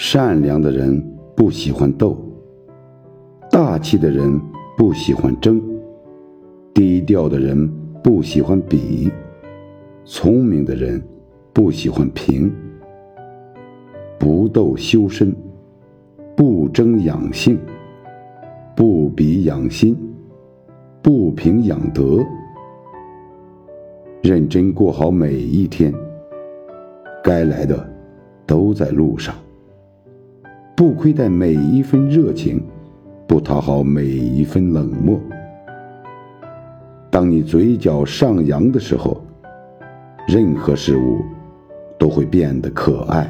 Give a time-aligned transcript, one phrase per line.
[0.00, 1.04] 善良的人
[1.34, 2.16] 不喜欢斗，
[3.50, 4.40] 大气的人
[4.76, 5.60] 不喜欢争，
[6.72, 7.68] 低调的人
[8.00, 9.10] 不喜欢比，
[10.04, 11.02] 聪明的人
[11.52, 12.48] 不喜欢平。
[14.20, 15.34] 不斗修身，
[16.36, 17.58] 不争养性，
[18.76, 19.98] 不比养心，
[21.02, 22.24] 不平养德。
[24.22, 25.92] 认真过好每一天，
[27.20, 27.84] 该来的
[28.46, 29.34] 都在路上。
[30.78, 32.62] 不亏待每一份热情，
[33.26, 35.20] 不讨好每一份冷漠。
[37.10, 39.20] 当你嘴角上扬的时候，
[40.28, 41.18] 任何事物
[41.98, 43.28] 都会变得可爱。